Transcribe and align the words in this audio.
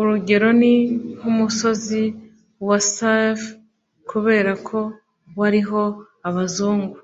Urugero 0.00 0.48
ni 0.60 0.74
nk 1.16 1.22
umusozi 1.32 2.02
wa 2.68 2.78
save 2.94 3.46
kubera 4.10 4.52
ko 4.68 4.78
wariho 5.38 5.82
abazungu 6.28 6.96